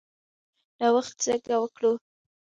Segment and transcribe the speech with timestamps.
[0.79, 1.91] نوښت څنګه وکړو؟